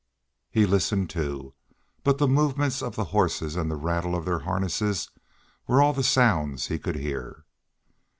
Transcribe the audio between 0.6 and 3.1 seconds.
listened, too, but the movements of the